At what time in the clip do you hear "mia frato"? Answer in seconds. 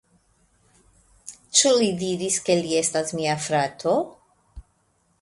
3.21-3.97